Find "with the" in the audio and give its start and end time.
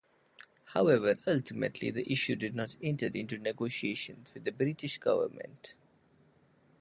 4.33-4.51